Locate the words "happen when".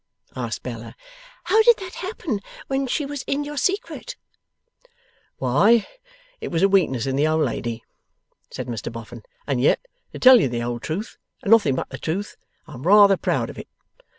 1.93-2.87